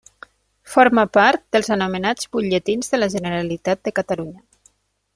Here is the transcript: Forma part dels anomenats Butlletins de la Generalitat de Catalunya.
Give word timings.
Forma 0.75 1.03
part 1.17 1.43
dels 1.57 1.69
anomenats 1.77 2.31
Butlletins 2.33 2.91
de 2.95 3.01
la 3.05 3.13
Generalitat 3.19 3.87
de 3.89 3.99
Catalunya. 4.01 4.47